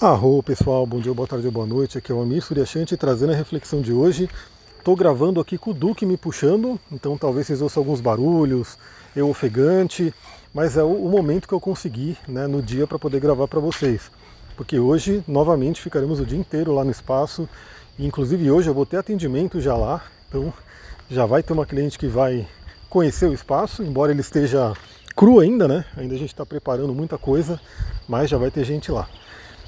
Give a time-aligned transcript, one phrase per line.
[0.00, 1.96] Arro pessoal, bom dia, boa tarde, boa noite.
[1.96, 4.28] Aqui é o Amir Suryashanti trazendo a reflexão de hoje.
[4.76, 8.76] Estou gravando aqui com o Duque me puxando, então talvez vocês ouçam alguns barulhos,
[9.14, 10.12] eu ofegante,
[10.52, 14.10] mas é o, momento que eu consegui né, no dia para poder gravar para vocês.
[14.56, 17.48] Porque hoje, novamente, ficaremos o dia inteiro lá no espaço.
[17.96, 20.52] E, inclusive hoje eu vou ter atendimento já lá, então
[21.08, 22.48] já vai ter uma cliente que vai
[22.90, 24.74] conhecer o espaço, embora ele esteja
[25.14, 25.84] cru ainda, né?
[25.96, 27.60] Ainda a gente está preparando muita coisa,
[28.08, 29.08] mas já vai ter gente lá.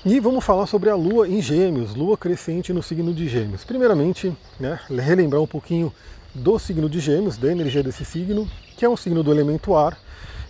[0.09, 3.65] E vamos falar sobre a Lua em Gêmeos, Lua crescente no signo de Gêmeos.
[3.65, 5.93] Primeiramente, né, relembrar um pouquinho
[6.33, 9.99] do signo de Gêmeos, da energia desse signo, que é um signo do elemento ar.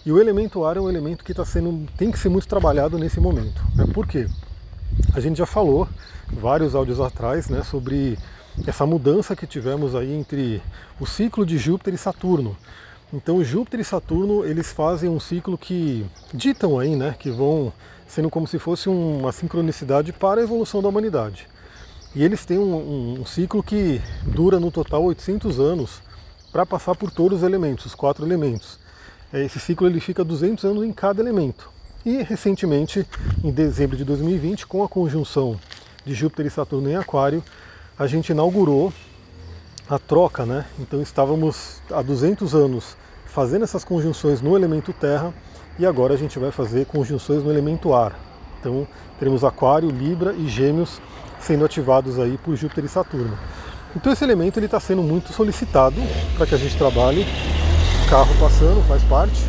[0.05, 2.99] E o elemento ar é um elemento que tá sendo, tem que ser muito trabalhado
[2.99, 3.63] nesse momento.
[3.75, 3.87] Né?
[3.95, 4.29] Por quê?
[5.15, 5.89] A gente já falou
[6.31, 8.19] vários áudios atrás né, sobre
[8.67, 10.61] essa mudança que tivemos aí entre
[11.01, 12.55] o ciclo de Júpiter e Saturno.
[13.11, 17.73] Então Júpiter e Saturno eles fazem um ciclo que ditam aí, né, que vão
[18.07, 21.49] sendo como se fosse uma sincronicidade para a evolução da humanidade.
[22.15, 26.01] E eles têm um, um, um ciclo que dura no total 800 anos
[26.51, 28.79] para passar por todos os elementos, os quatro elementos.
[29.33, 31.71] É, esse ciclo ele fica 200 anos em cada elemento.
[32.05, 33.07] E recentemente,
[33.43, 35.59] em dezembro de 2020, com a conjunção
[36.05, 37.43] de Júpiter e Saturno em Aquário,
[37.99, 38.93] a gente inaugurou
[39.89, 40.65] a troca, né?
[40.79, 45.35] Então estávamos há 200 anos fazendo essas conjunções no elemento Terra
[45.79, 48.19] e agora a gente vai fazer conjunções no elemento ar.
[48.61, 48.87] Então
[49.19, 51.01] teremos Aquário, Libra e Gêmeos
[51.39, 53.39] sendo ativados aí por Júpiter e Saturno.
[53.95, 55.97] Então esse elemento ele está sendo muito solicitado
[56.37, 57.25] para que a gente trabalhe.
[58.09, 59.43] Carro passando faz parte.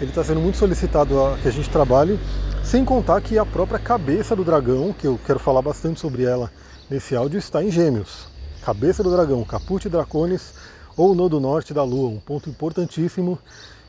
[0.00, 2.18] Ele está sendo muito solicitado a que a gente trabalhe,
[2.64, 6.50] sem contar que a própria cabeça do dragão, que eu quero falar bastante sobre ela
[6.90, 8.26] nesse áudio, está em Gêmeos.
[8.64, 10.54] Cabeça do dragão, Caput Draconis
[10.96, 13.38] ou Nodo Norte da Lua, um ponto importantíssimo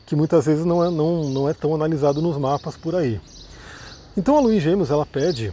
[0.06, 3.20] que muitas vezes não é, não, não é tão analisado nos mapas por aí.
[4.16, 5.52] Então a Lua em Gêmeos ela pede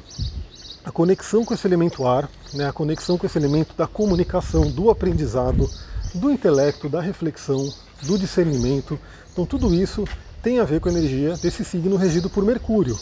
[0.84, 4.90] a conexão com esse elemento ar, né, a conexão com esse elemento da comunicação, do
[4.90, 5.70] aprendizado,
[6.14, 7.72] do intelecto, da reflexão,
[8.04, 9.00] do discernimento.
[9.32, 10.06] Então tudo isso
[10.42, 12.98] tem a ver com a energia desse signo regido por Mercúrio.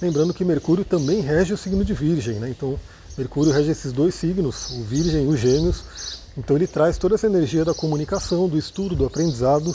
[0.00, 2.50] Lembrando que Mercúrio também rege o signo de Virgem, né?
[2.50, 2.78] então
[3.16, 5.84] Mercúrio rege esses dois signos, o Virgem e o Gêmeos.
[6.36, 9.74] Então ele traz toda essa energia da comunicação, do estudo, do aprendizado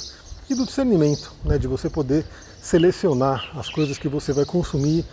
[0.52, 2.26] e do discernimento, né, de você poder
[2.62, 5.06] selecionar as coisas que você vai consumir,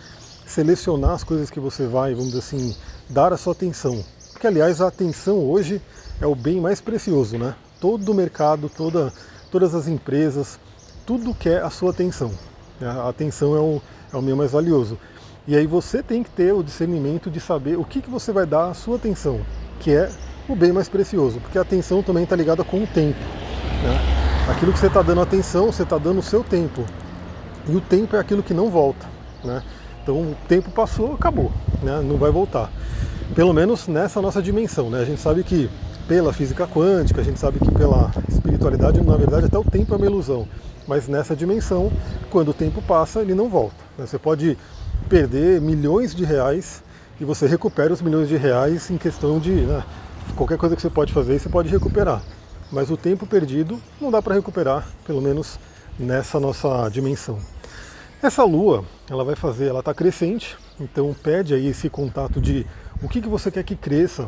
[0.45, 2.75] selecionar as coisas que você vai, vamos dizer assim,
[3.09, 4.03] dar a sua atenção.
[4.33, 5.81] Porque, aliás, a atenção hoje
[6.19, 7.55] é o bem mais precioso, né?
[7.79, 9.13] Todo o mercado, toda,
[9.49, 10.59] todas as empresas,
[11.05, 12.31] tudo quer a sua atenção.
[12.81, 13.81] A atenção é o,
[14.13, 14.97] é o meio mais valioso.
[15.47, 18.45] E aí você tem que ter o discernimento de saber o que, que você vai
[18.45, 19.39] dar a sua atenção,
[19.79, 20.11] que é
[20.47, 23.19] o bem mais precioso, porque a atenção também está ligada com o tempo.
[23.83, 24.18] Né?
[24.49, 26.83] Aquilo que você está dando atenção, você está dando o seu tempo.
[27.67, 29.05] E o tempo é aquilo que não volta.
[29.43, 29.61] Né?
[30.01, 31.51] Então o tempo passou, acabou,
[31.83, 32.01] né?
[32.03, 32.71] não vai voltar.
[33.35, 34.89] Pelo menos nessa nossa dimensão.
[34.89, 35.01] Né?
[35.01, 35.69] A gente sabe que
[36.07, 39.97] pela física quântica, a gente sabe que pela espiritualidade, na verdade, até o tempo é
[39.97, 40.47] uma ilusão.
[40.87, 41.91] Mas nessa dimensão,
[42.31, 43.75] quando o tempo passa, ele não volta.
[43.99, 44.07] Né?
[44.07, 44.57] Você pode
[45.07, 46.83] perder milhões de reais
[47.21, 49.83] e você recupera os milhões de reais em questão de né,
[50.35, 52.23] qualquer coisa que você pode fazer, você pode recuperar
[52.71, 55.59] mas o tempo perdido não dá para recuperar, pelo menos
[55.97, 57.39] nessa nossa dimensão.
[58.21, 62.65] Essa lua, ela vai fazer, ela está crescente, então pede aí esse contato de
[63.01, 64.27] o que, que você quer que cresça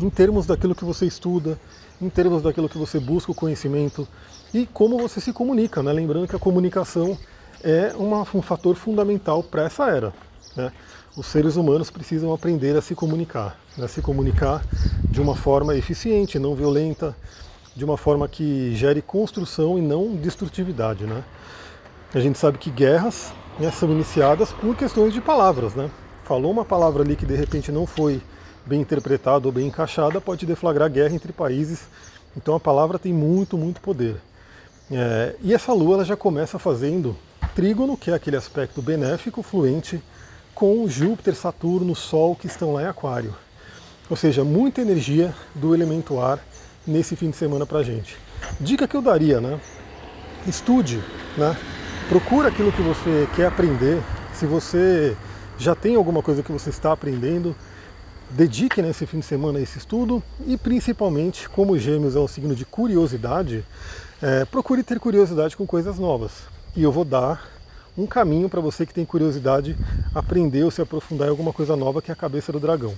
[0.00, 1.58] em termos daquilo que você estuda,
[2.00, 4.06] em termos daquilo que você busca o conhecimento
[4.54, 5.92] e como você se comunica, né?
[5.92, 7.18] Lembrando que a comunicação
[7.62, 10.12] é uma, um fator fundamental para essa era.
[10.56, 10.72] Né?
[11.16, 13.86] Os seres humanos precisam aprender a se comunicar, né?
[13.86, 14.64] se comunicar
[15.04, 17.14] de uma forma eficiente, não violenta,
[17.80, 21.04] de uma forma que gere construção e não destrutividade.
[21.04, 21.24] Né?
[22.12, 25.74] A gente sabe que guerras né, são iniciadas por questões de palavras.
[25.74, 25.90] Né?
[26.24, 28.20] Falou uma palavra ali que de repente não foi
[28.66, 31.88] bem interpretada ou bem encaixada, pode deflagrar guerra entre países.
[32.36, 34.16] Então a palavra tem muito, muito poder.
[34.92, 37.16] É, e essa lua ela já começa fazendo
[37.54, 40.02] trígono, que é aquele aspecto benéfico, fluente,
[40.54, 43.34] com Júpiter, Saturno, Sol que estão lá em Aquário.
[44.10, 46.44] Ou seja, muita energia do elemento ar
[46.86, 48.16] nesse fim de semana para gente.
[48.60, 49.60] Dica que eu daria, né?
[50.46, 51.02] Estude,
[51.36, 51.56] né?
[52.08, 54.02] Procura aquilo que você quer aprender.
[54.32, 55.16] Se você
[55.58, 57.54] já tem alguma coisa que você está aprendendo,
[58.30, 62.54] dedique nesse fim de semana a esse estudo e principalmente, como Gêmeos é um signo
[62.54, 63.64] de curiosidade,
[64.22, 66.32] é, procure ter curiosidade com coisas novas.
[66.74, 67.46] E eu vou dar
[67.96, 69.76] um caminho para você que tem curiosidade
[70.14, 72.94] aprender ou se aprofundar em alguma coisa nova que é a cabeça do dragão.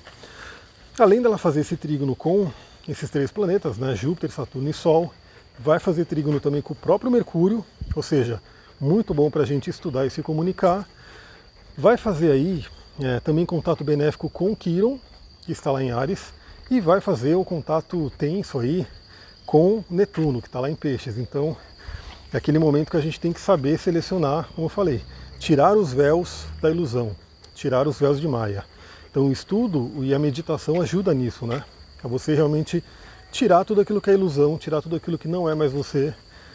[0.99, 2.51] Além dela fazer esse trígono com
[2.89, 5.13] esses três planetas, né, Júpiter, Saturno e Sol,
[5.59, 7.65] vai fazer trígono também com o próprio Mercúrio,
[7.95, 8.41] ou seja,
[8.81, 10.89] muito bom para a gente estudar e se comunicar.
[11.77, 12.65] Vai fazer aí
[13.01, 14.99] é, também contato benéfico com Quiron,
[15.43, 16.33] que está lá em Ares,
[16.71, 18.87] e vai fazer o contato tenso aí
[19.47, 21.19] com Netuno, que está lá em Peixes.
[21.19, 21.57] Então
[22.33, 25.03] é aquele momento que a gente tem que saber selecionar, como eu falei,
[25.39, 27.15] tirar os véus da ilusão,
[27.55, 28.65] tirar os véus de Maia.
[29.11, 31.63] Então o estudo e a meditação ajuda nisso, né?
[32.03, 32.83] A você realmente
[33.31, 36.15] tirar tudo aquilo que é ilusão, tirar tudo aquilo que não é mais você,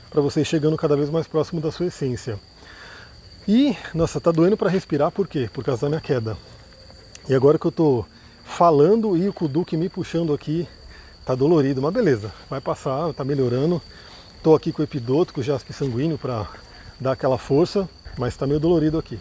[0.10, 2.40] para você ir chegando cada vez mais próximo da sua essência.
[3.48, 5.50] E, nossa, tá doendo para respirar, por quê?
[5.52, 6.38] Por causa da minha queda.
[7.30, 8.06] E agora que eu tô
[8.44, 10.68] falando e o Kuduki me puxando aqui,
[11.26, 13.82] tá dolorido, mas beleza, vai passar, tá melhorando.
[14.44, 16.48] Tô aqui com o epidoto, com o jaspe sanguíneo para
[17.00, 19.20] dar aquela força, mas está meio dolorido aqui.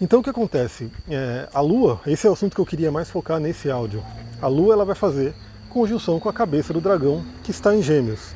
[0.00, 0.92] Então o que acontece?
[1.10, 4.00] É, a Lua, esse é o assunto que eu queria mais focar nesse áudio.
[4.40, 5.34] A Lua ela vai fazer
[5.68, 8.32] conjunção com a cabeça do dragão que está em Gêmeos.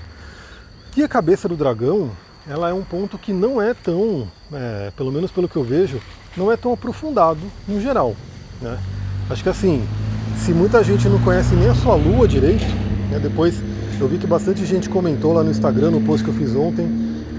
[0.96, 2.10] E a cabeça do dragão,
[2.48, 6.00] ela é um ponto que não é tão, é, pelo menos pelo que eu vejo,
[6.36, 8.16] não é tão aprofundado no geral.
[8.60, 8.76] Né?
[9.30, 9.86] Acho que assim,
[10.38, 12.64] se muita gente não conhece nem a sua Lua direito,
[13.08, 13.62] né, depois
[14.00, 16.88] eu vi que bastante gente comentou lá no Instagram, no post que eu fiz ontem.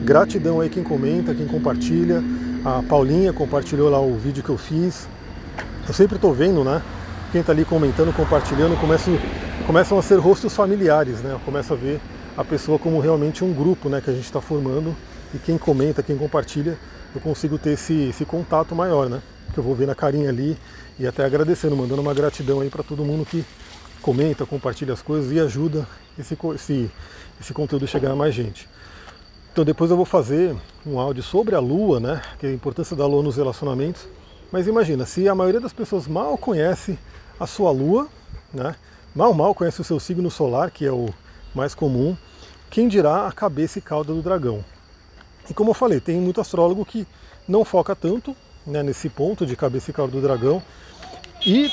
[0.06, 2.24] Gratidão aí quem comenta, quem compartilha.
[2.66, 5.06] A Paulinha compartilhou lá o vídeo que eu fiz.
[5.86, 6.82] Eu sempre estou vendo, né?
[7.30, 9.12] Quem está ali comentando, compartilhando, começo,
[9.68, 11.34] começam a ser rostos familiares, né?
[11.34, 12.00] Eu começo a ver
[12.38, 14.96] a pessoa como realmente um grupo né, que a gente está formando.
[15.34, 16.78] E quem comenta, quem compartilha,
[17.14, 19.22] eu consigo ter esse, esse contato maior, né?
[19.54, 20.58] Que eu vou ver na carinha ali
[20.98, 23.44] e até agradecendo, mandando uma gratidão aí para todo mundo que
[24.02, 25.86] comenta, compartilha as coisas e ajuda
[26.18, 26.90] esse, esse,
[27.42, 28.70] esse conteúdo chegar a mais gente.
[29.54, 32.24] Então depois eu vou fazer um áudio sobre a Lua, né?
[32.40, 34.08] Que é a importância da Lua nos relacionamentos.
[34.52, 36.98] Mas imagina, se a maioria das pessoas mal conhece
[37.40, 38.08] a sua Lua,
[38.52, 38.76] né?
[39.14, 41.08] Mal mal conhece o seu signo solar, que é o
[41.54, 42.18] mais comum,
[42.72, 44.66] quem dirá a cabeça e cauda do dragão.
[45.48, 47.06] E como eu falei, tem muito astrólogo que
[47.48, 48.36] não foca tanto
[48.66, 50.64] né, nesse ponto de cabeça e cauda do dragão.
[51.46, 51.70] E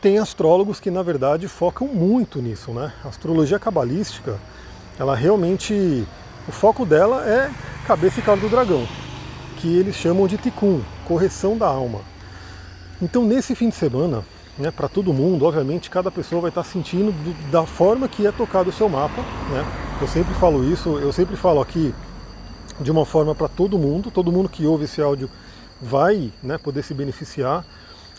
[0.00, 2.92] tem astrólogos que na verdade focam muito nisso, né?
[3.04, 4.38] A astrologia cabalística,
[4.96, 6.06] ela realmente
[6.48, 7.50] o foco dela é
[7.86, 8.86] cabeça e cauda do dragão,
[9.56, 12.00] que eles chamam de tikkun, correção da alma.
[13.00, 14.24] Então nesse fim de semana,
[14.58, 18.32] né, para todo mundo, obviamente cada pessoa vai estar sentindo do, da forma que é
[18.32, 19.20] tocado o seu mapa.
[19.50, 19.64] Né?
[20.00, 21.94] Eu sempre falo isso, eu sempre falo aqui
[22.80, 25.30] de uma forma para todo mundo, todo mundo que ouve esse áudio
[25.80, 27.64] vai né, poder se beneficiar,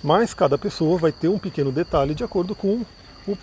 [0.03, 2.85] mas cada pessoa vai ter um pequeno detalhe de acordo com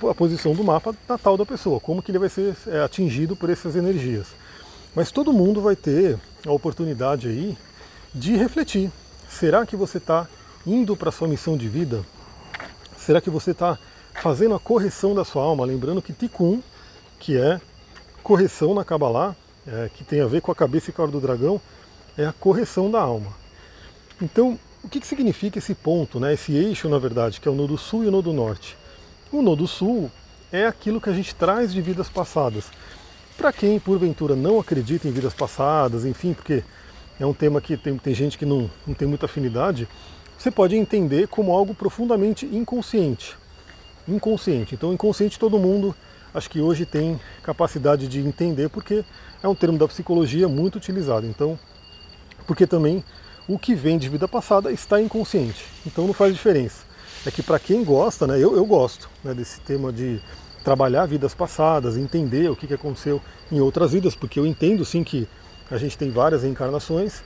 [0.09, 3.51] a posição do mapa natal da pessoa, como que ele vai ser é, atingido por
[3.51, 4.29] essas energias.
[4.95, 7.57] Mas todo mundo vai ter a oportunidade aí
[8.15, 8.91] de refletir.
[9.29, 10.29] Será que você está
[10.67, 12.05] indo para a sua missão de vida?
[12.97, 13.79] Será que você está
[14.23, 15.65] fazendo a correção da sua alma?
[15.65, 16.63] Lembrando que Tikkun,
[17.19, 17.61] que é
[18.23, 19.35] correção na Kabbalah,
[19.67, 21.61] é, que tem a ver com a cabeça e cauda do dragão,
[22.17, 23.33] é a correção da alma.
[24.23, 26.35] Então, o que, que significa esse ponto, né?
[26.35, 28.77] esse eixo, na verdade, que é o nodo sul e o nodo norte?
[29.33, 30.11] O nodo sul
[30.53, 32.67] é aquilo que a gente traz de vidas passadas.
[33.37, 36.63] Para quem, porventura, não acredita em vidas passadas, enfim, porque
[37.19, 39.89] é um tema que tem, tem gente que não, não tem muita afinidade,
[40.39, 43.37] você pode entender como algo profundamente inconsciente.
[44.07, 44.75] Inconsciente.
[44.75, 45.95] Então, inconsciente todo mundo
[46.35, 49.05] acho que hoje tem capacidade de entender, porque
[49.43, 51.27] é um termo da psicologia muito utilizado.
[51.27, 51.59] Então,
[52.47, 53.05] porque também
[53.47, 55.65] o que vem de vida passada está inconsciente.
[55.87, 56.85] Então não faz diferença.
[57.25, 60.21] É que para quem gosta, né, eu, eu gosto né, desse tema de
[60.65, 63.21] trabalhar vidas passadas, entender o que aconteceu
[63.53, 65.29] em outras vidas, porque eu entendo sim que
[65.71, 67.23] a gente tem várias reencarnações,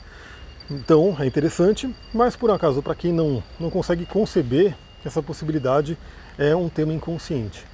[0.68, 5.96] então é interessante, mas por acaso, para quem não, não consegue conceber essa possibilidade,
[6.36, 7.64] é um tema inconsciente.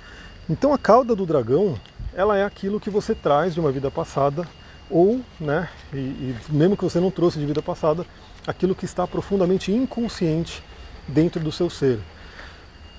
[0.48, 1.80] Então a cauda do dragão,
[2.14, 4.46] ela é aquilo que você traz de uma vida passada,
[4.90, 8.04] ou, né, e, e mesmo que você não trouxe de vida passada,
[8.46, 10.62] aquilo que está profundamente inconsciente
[11.08, 11.98] dentro do seu ser.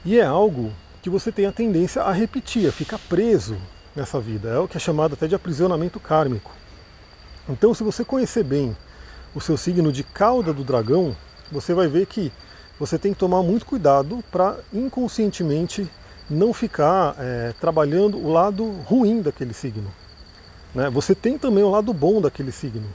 [0.03, 0.71] E é algo
[1.05, 3.57] que você tem a tendência a repetir, a ficar preso
[3.95, 4.49] nessa vida.
[4.49, 6.51] É o que é chamado até de aprisionamento kármico.
[7.47, 8.75] Então, se você conhecer bem
[9.35, 11.15] o seu signo de cauda do dragão,
[11.51, 12.31] você vai ver que
[12.79, 15.87] você tem que tomar muito cuidado para inconscientemente
[16.27, 19.91] não ficar é, trabalhando o lado ruim daquele signo.
[20.73, 20.89] Né?
[20.89, 22.89] Você tem também o lado bom daquele signo.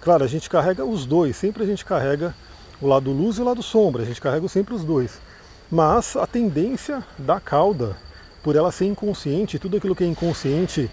[0.00, 2.34] Claro, a gente carrega os dois, sempre a gente carrega
[2.80, 5.20] o lado luz e o lado sombra, a gente carrega sempre os dois.
[5.70, 7.96] Mas a tendência da cauda,
[8.42, 10.90] por ela ser inconsciente, tudo aquilo que é inconsciente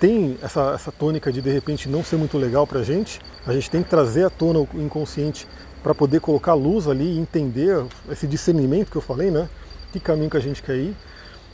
[0.00, 3.52] tem essa, essa tônica de de repente não ser muito legal para a gente, a
[3.52, 5.46] gente tem que trazer à tona o inconsciente
[5.82, 9.48] para poder colocar luz ali e entender esse discernimento que eu falei, né?
[9.92, 10.96] Que caminho que a gente quer ir.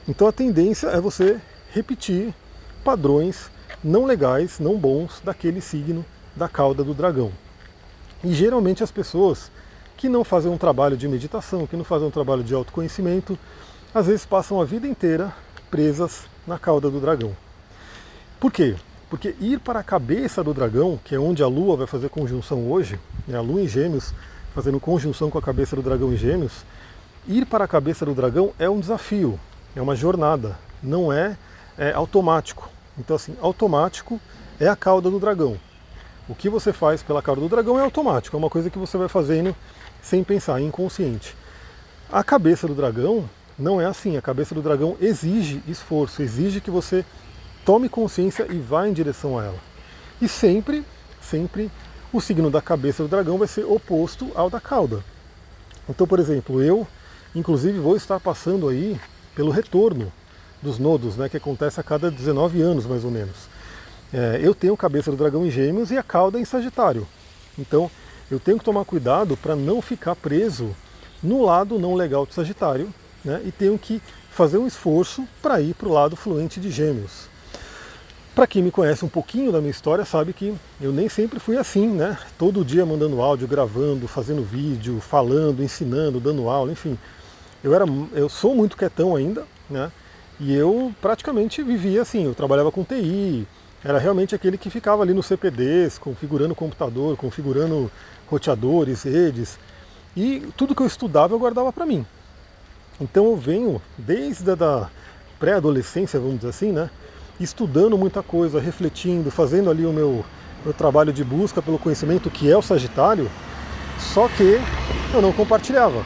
[0.09, 1.41] Então a tendência é você
[1.73, 2.33] repetir
[2.85, 3.51] padrões
[3.83, 6.05] não legais, não bons daquele signo
[6.37, 7.33] da cauda do dragão.
[8.23, 9.51] E geralmente as pessoas
[10.01, 13.39] que não fazem um trabalho de meditação, que não fazem um trabalho de autoconhecimento,
[13.95, 15.31] às vezes passam a vida inteira
[15.71, 17.37] presas na cauda do dragão.
[18.41, 18.77] Por quê?
[19.11, 22.71] Porque ir para a cabeça do dragão, que é onde a Lua vai fazer conjunção
[22.71, 24.15] hoje, né, a Lua em Gêmeos
[24.55, 26.65] fazendo conjunção com a cabeça do dragão em Gêmeos,
[27.29, 29.39] ir para a cabeça do dragão é um desafio,
[29.77, 31.37] é uma jornada, não é,
[31.77, 32.71] é automático.
[32.99, 34.19] Então, assim, automático
[34.59, 35.59] é a cauda do dragão.
[36.27, 38.97] O que você faz pela cauda do dragão é automático, é uma coisa que você
[38.97, 39.55] vai fazendo
[40.03, 41.35] sem pensar, inconsciente.
[42.11, 43.29] A cabeça do dragão
[43.59, 44.17] não é assim.
[44.17, 47.05] A cabeça do dragão exige esforço, exige que você
[47.65, 49.59] tome consciência e vá em direção a ela.
[50.21, 50.85] E sempre,
[51.21, 51.71] sempre,
[52.13, 55.05] o signo da cabeça do dragão vai ser oposto ao da cauda.
[55.89, 56.87] Então, por exemplo, eu,
[57.35, 58.99] inclusive, vou estar passando aí
[59.35, 60.13] pelo retorno
[60.63, 63.37] dos nodos, né, que acontece a cada 19 anos, mais ou menos.
[64.13, 67.07] É, eu tenho cabeça do dragão em gêmeos e a cauda em sagitário.
[67.59, 67.91] Então,
[68.31, 70.75] eu tenho que tomar cuidado para não ficar preso
[71.23, 72.93] no lado não legal do sagitário,
[73.25, 77.29] né, e tenho que fazer um esforço para ir para o lado fluente de gêmeos.
[78.35, 81.59] Para quem me conhece um pouquinho da minha história sabe que eu nem sempre fui
[81.59, 82.17] assim, né?
[82.39, 86.97] Todo dia mandando áudio, gravando, fazendo vídeo, falando, ensinando, dando aula, enfim.
[87.63, 89.91] Eu era, eu sou muito quietão ainda, né?
[90.39, 93.47] E eu praticamente vivia assim, eu trabalhava com TI,
[93.85, 97.91] era realmente aquele que ficava ali no CPDs, configurando computador, configurando
[98.29, 99.59] roteadores, redes,
[100.17, 102.05] e tudo que eu estudava eu guardava para mim.
[103.01, 104.91] Então eu venho desde a
[105.39, 106.91] pré-adolescência, vamos dizer assim, né?
[107.41, 110.25] estudando muita coisa, refletindo, fazendo ali o meu,
[110.63, 113.31] meu trabalho de busca pelo conhecimento, que é o Sagitário,
[113.99, 114.61] só que
[115.15, 116.05] eu não compartilhava.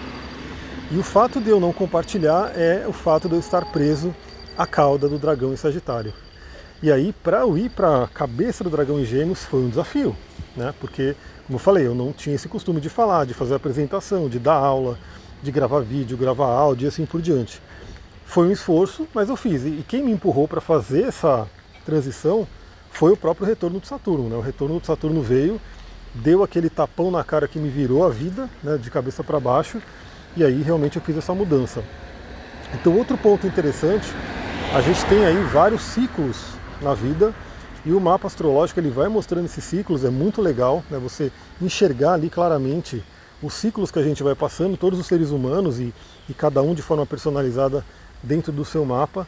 [0.90, 4.14] E o fato de eu não compartilhar é o fato de eu estar preso
[4.56, 6.14] à cauda do dragão em Sagitário.
[6.82, 10.14] E aí, para eu ir para a cabeça do dragão em Gêmeos foi um desafio,
[10.56, 10.74] né?
[10.80, 11.16] Porque,
[11.46, 14.54] como eu falei, eu não tinha esse costume de falar, de fazer apresentação, de dar
[14.54, 14.98] aula,
[15.42, 17.60] de gravar vídeo, gravar áudio e assim por diante.
[18.26, 19.64] Foi um esforço, mas eu fiz.
[19.64, 21.46] E quem me empurrou para fazer essa
[21.84, 22.46] transição
[22.90, 24.28] foi o próprio retorno do Saturno.
[24.28, 24.36] Né?
[24.36, 25.60] O retorno do Saturno veio,
[26.14, 29.82] deu aquele tapão na cara que me virou a vida, né, de cabeça para baixo,
[30.36, 31.82] e aí realmente eu fiz essa mudança.
[32.72, 34.06] Então, outro ponto interessante,
[34.74, 36.54] a gente tem aí vários ciclos
[36.84, 37.34] na vida
[37.84, 42.12] e o mapa astrológico ele vai mostrando esses ciclos, é muito legal né, você enxergar
[42.12, 43.02] ali claramente
[43.42, 45.92] os ciclos que a gente vai passando, todos os seres humanos e,
[46.28, 47.84] e cada um de forma personalizada
[48.22, 49.26] dentro do seu mapa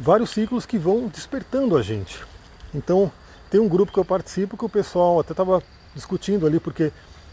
[0.00, 2.18] vários ciclos que vão despertando a gente.
[2.74, 3.12] Então,
[3.50, 5.62] tem um grupo que eu participo que o pessoal até estava
[5.94, 6.90] discutindo ali, porque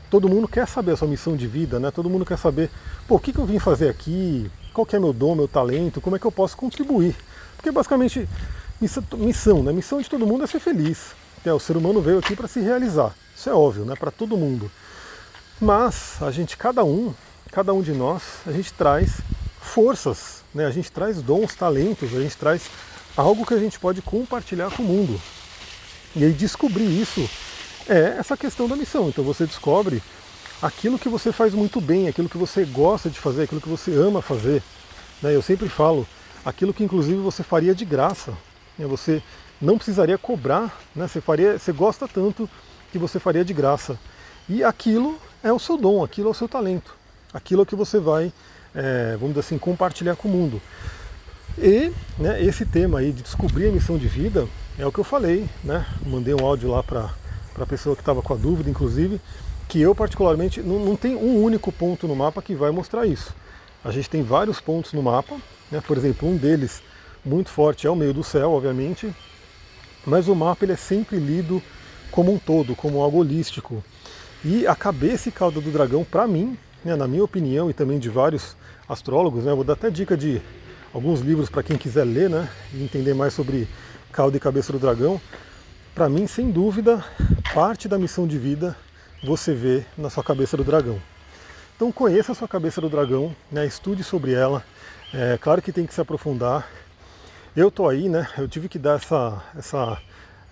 [0.10, 1.92] todo mundo quer saber a sua missão de vida, né?
[1.92, 2.70] Todo mundo quer saber,
[3.08, 6.02] pô, o que, que eu vim fazer aqui, qual que é meu dom, meu talento,
[6.02, 7.16] como é que eu posso contribuir.
[7.56, 8.28] Porque basicamente,
[8.80, 9.72] missão, né?
[9.72, 11.16] Missão de todo mundo é ser feliz.
[11.46, 13.14] É, o ser humano veio aqui para se realizar.
[13.36, 13.96] Isso é óbvio, né?
[13.96, 14.72] Para todo mundo.
[15.60, 17.14] Mas a gente, cada um,
[17.52, 19.22] cada um de nós, a gente traz
[19.60, 20.66] forças, né?
[20.66, 22.70] a gente traz dons, talentos, a gente traz
[23.16, 25.20] algo que a gente pode compartilhar com o mundo.
[26.16, 27.28] E aí descobrir isso
[27.88, 29.10] é essa questão da missão.
[29.10, 30.02] Então você descobre
[30.62, 33.92] aquilo que você faz muito bem, aquilo que você gosta de fazer, aquilo que você
[33.94, 34.62] ama fazer.
[35.22, 35.36] Né?
[35.36, 36.08] Eu sempre falo,
[36.46, 38.34] aquilo que inclusive você faria de graça.
[38.78, 38.86] Né?
[38.86, 39.22] Você
[39.62, 41.08] não precisaria cobrar, né?
[41.08, 42.50] você, faria, você gosta tanto
[42.92, 43.98] que você faria de graça.
[44.48, 46.96] E aquilo é o seu dom, aquilo é o seu talento,
[47.34, 48.32] aquilo é que você vai
[48.78, 50.62] é, vamos dizer assim, compartilhar com o mundo.
[51.58, 55.04] E né, esse tema aí de descobrir a missão de vida é o que eu
[55.04, 55.86] falei, né?
[56.06, 57.10] Mandei um áudio lá para
[57.60, 59.20] a pessoa que estava com a dúvida, inclusive,
[59.68, 63.34] que eu particularmente não, não tem um único ponto no mapa que vai mostrar isso.
[63.84, 65.36] A gente tem vários pontos no mapa,
[65.72, 65.82] né?
[65.86, 66.84] por exemplo, um deles
[67.28, 69.14] muito forte é o meio do céu, obviamente,
[70.06, 71.62] mas o mapa ele é sempre lido
[72.12, 73.84] como um todo, como algo holístico.
[74.44, 78.00] E a cabeça e cauda do dragão, para mim, né, na minha opinião e também
[78.00, 78.56] de vários
[78.88, 80.42] astrólogos, né, vou dar até dica de
[80.94, 83.68] alguns livros para quem quiser ler né, e entender mais sobre
[84.12, 85.20] cauda e cabeça do dragão.
[85.94, 87.04] Para mim, sem dúvida,
[87.54, 88.76] parte da missão de vida
[89.24, 91.02] você vê na sua cabeça do dragão.
[91.76, 94.64] Então conheça a sua cabeça do dragão, né, estude sobre ela.
[95.14, 96.70] É claro que tem que se aprofundar.
[97.58, 98.30] Eu tô aí, né?
[98.38, 100.00] Eu tive que dar essa, essa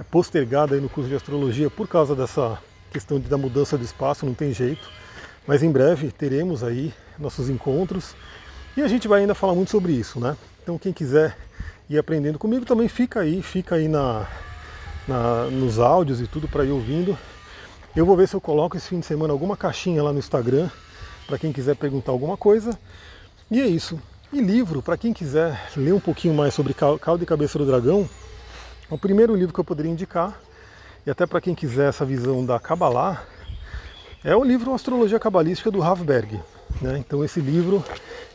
[0.09, 2.57] postergada aí no curso de astrologia por causa dessa
[2.91, 4.89] questão da mudança do espaço, não tem jeito.
[5.45, 8.15] Mas em breve teremos aí nossos encontros
[8.75, 10.35] e a gente vai ainda falar muito sobre isso, né?
[10.63, 11.38] Então quem quiser
[11.88, 14.27] ir aprendendo comigo também fica aí, fica aí na,
[15.07, 17.15] na nos áudios e tudo para ir ouvindo.
[17.95, 20.71] Eu vou ver se eu coloco esse fim de semana alguma caixinha lá no Instagram
[21.27, 22.75] para quem quiser perguntar alguma coisa.
[23.51, 24.01] E é isso.
[24.36, 28.06] E livro, para quem quiser ler um pouquinho mais sobre Caldo e Cabeça do Dragão,
[28.89, 30.38] o primeiro livro que eu poderia indicar,
[31.08, 33.24] e até para quem quiser essa visão da Kabbalah,
[34.25, 36.38] É o livro Astrologia Cabalística do Havberg.
[36.82, 36.98] Né?
[36.98, 37.82] Então esse livro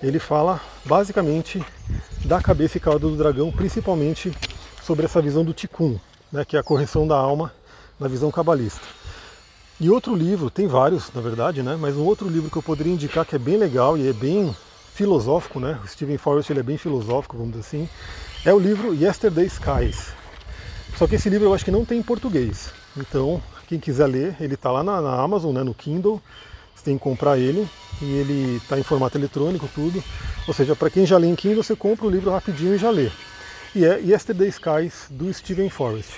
[0.02, 1.62] ele fala basicamente
[2.24, 4.32] da cabeça e cauda do dragão, principalmente
[4.82, 5.98] sobre essa visão do Tikkun,
[6.32, 6.46] né?
[6.46, 7.52] que é a correção da alma
[7.98, 8.80] na visão cabalista.
[9.78, 11.76] E outro livro, tem vários na verdade, né?
[11.78, 14.56] mas um outro livro que eu poderia indicar que é bem legal e é bem
[15.00, 15.80] filosófico, né?
[15.82, 17.88] o Stephen Forrest ele é bem filosófico, vamos dizer assim,
[18.44, 20.12] é o livro Yesterday Skies.
[20.94, 22.70] Só que esse livro eu acho que não tem em português.
[22.94, 26.20] Então, quem quiser ler, ele está lá na, na, Amazon, né, no Kindle.
[26.74, 27.66] Você tem que comprar ele
[28.02, 30.04] e ele está em formato eletrônico, tudo.
[30.46, 32.90] Ou seja, para quem já lê em Kindle, você compra o livro rapidinho e já
[32.90, 33.08] lê.
[33.74, 36.10] E é Yesterday Skies, do Stephen Forrest.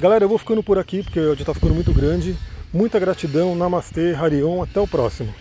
[0.00, 2.36] Galera, eu vou ficando por aqui porque já está ficando muito grande.
[2.72, 5.32] Muita gratidão, Namastê, Harion, até o próximo.